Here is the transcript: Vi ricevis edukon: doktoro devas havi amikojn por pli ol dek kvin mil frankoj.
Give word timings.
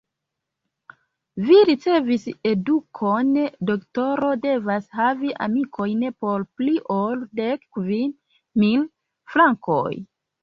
Vi 1.47 1.57
ricevis 1.69 2.23
edukon: 2.51 3.27
doktoro 3.71 4.31
devas 4.45 4.87
havi 5.01 5.33
amikojn 5.47 6.03
por 6.25 6.45
pli 6.61 6.73
ol 6.95 7.21
dek 7.43 7.67
kvin 7.79 8.15
mil 8.63 8.89
frankoj. 9.35 9.91